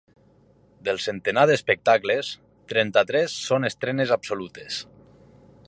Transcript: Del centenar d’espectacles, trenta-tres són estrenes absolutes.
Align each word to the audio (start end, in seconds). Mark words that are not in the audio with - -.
Del 0.87 0.99
centenar 1.03 1.43
d’espectacles, 1.51 2.31
trenta-tres 2.73 3.37
són 3.51 3.69
estrenes 3.73 4.15
absolutes. 4.17 4.81